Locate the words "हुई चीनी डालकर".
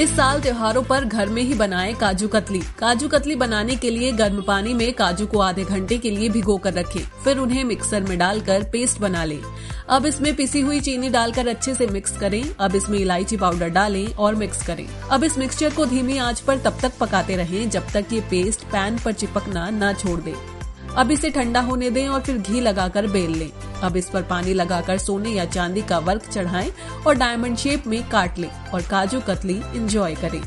10.60-11.48